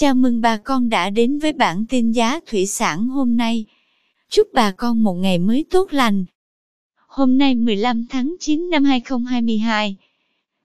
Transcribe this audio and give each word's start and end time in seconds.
Chào 0.00 0.14
mừng 0.14 0.40
bà 0.40 0.56
con 0.56 0.88
đã 0.88 1.10
đến 1.10 1.38
với 1.38 1.52
bản 1.52 1.84
tin 1.88 2.12
giá 2.12 2.40
thủy 2.46 2.66
sản 2.66 3.08
hôm 3.08 3.36
nay. 3.36 3.64
Chúc 4.28 4.48
bà 4.52 4.70
con 4.70 5.02
một 5.02 5.14
ngày 5.14 5.38
mới 5.38 5.64
tốt 5.70 5.92
lành. 5.92 6.24
Hôm 7.06 7.38
nay 7.38 7.54
15 7.54 8.06
tháng 8.10 8.36
9 8.40 8.70
năm 8.70 8.84
2022, 8.84 9.96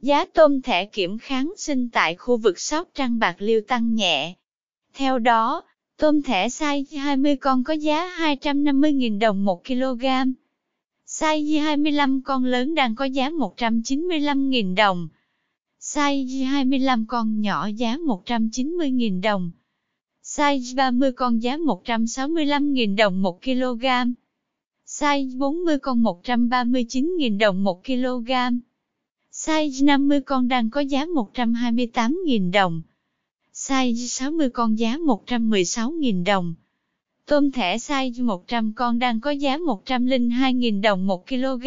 giá 0.00 0.24
tôm 0.24 0.62
thẻ 0.62 0.84
kiểm 0.84 1.18
kháng 1.18 1.52
sinh 1.56 1.88
tại 1.88 2.14
khu 2.14 2.36
vực 2.36 2.58
Sóc 2.58 2.88
Trăng 2.94 3.18
Bạc 3.18 3.36
Liêu 3.38 3.60
tăng 3.68 3.94
nhẹ. 3.94 4.34
Theo 4.94 5.18
đó, 5.18 5.62
tôm 5.96 6.22
thẻ 6.22 6.48
size 6.48 7.00
20 7.00 7.36
con 7.36 7.64
có 7.64 7.72
giá 7.72 8.16
250.000 8.18 9.18
đồng 9.18 9.44
1 9.44 9.64
kg. 9.64 10.04
Size 11.06 11.62
25 11.62 12.22
con 12.22 12.44
lớn 12.44 12.74
đang 12.74 12.94
có 12.94 13.04
giá 13.04 13.30
195.000 13.30 14.74
đồng. 14.74 15.08
Size 15.94 16.44
25 16.44 17.06
con 17.06 17.40
nhỏ 17.40 17.66
giá 17.66 17.96
190.000 17.96 19.20
đồng. 19.20 19.50
Size 20.22 20.76
30 20.76 21.12
con 21.12 21.42
giá 21.42 21.56
165.000 21.56 22.96
đồng 22.96 23.22
1 23.22 23.42
kg. 23.42 23.84
Size 24.86 25.38
40 25.38 25.78
con 25.78 26.02
139.000 26.02 27.38
đồng 27.38 27.64
1 27.64 27.84
kg. 27.84 28.30
Size 29.32 29.84
50 29.84 30.20
con 30.20 30.48
đang 30.48 30.70
có 30.70 30.80
giá 30.80 31.04
128.000 31.04 32.52
đồng. 32.52 32.82
Size 33.54 34.06
60 34.06 34.50
con 34.50 34.78
giá 34.78 34.96
116.000 34.96 36.24
đồng. 36.24 36.54
Tôm 37.26 37.50
thẻ 37.52 37.76
size 37.76 38.24
100 38.24 38.72
con 38.72 38.98
đang 38.98 39.20
có 39.20 39.30
giá 39.30 39.58
102.000 39.58 40.80
đồng 40.80 41.06
1 41.06 41.26
kg. 41.28 41.66